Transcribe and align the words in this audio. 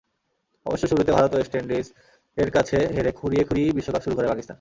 অবশ্য 0.65 0.83
শুরুতে 0.87 1.11
ভারত-ওয়েস্ট 1.11 1.53
ইন্ডিজের 1.55 2.49
কাছে 2.51 2.77
হেরে 2.95 3.11
খুঁড়িয়ে 3.11 3.43
খুঁড়িয়েই 3.43 3.71
বিশ্বকাপ 3.71 4.01
শুরু 4.01 4.15
করে 4.15 4.27
পাকিস্তান। 4.27 4.49